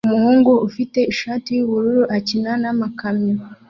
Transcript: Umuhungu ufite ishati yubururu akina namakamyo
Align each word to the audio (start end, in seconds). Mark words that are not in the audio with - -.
Umuhungu 0.07 0.51
ufite 0.67 0.99
ishati 1.11 1.49
yubururu 1.57 2.03
akina 2.17 2.51
namakamyo 2.61 3.35